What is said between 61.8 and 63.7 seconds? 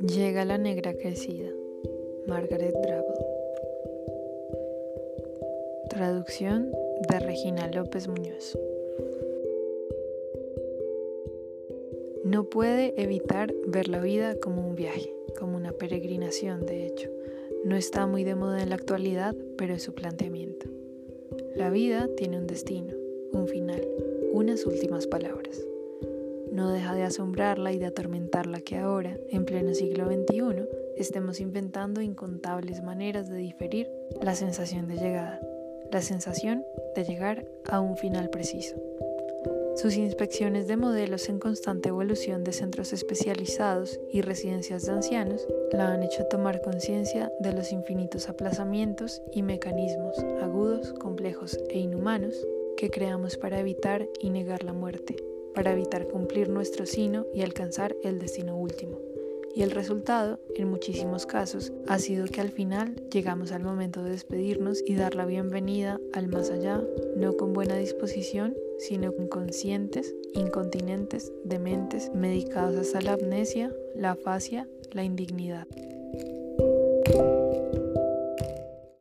ha sido que al final llegamos al